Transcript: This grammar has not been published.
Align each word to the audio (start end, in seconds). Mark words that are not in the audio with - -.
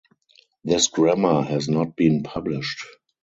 This 0.63 0.87
grammar 0.87 1.43
has 1.43 1.69
not 1.69 1.95
been 1.95 2.23
published. 2.23 2.83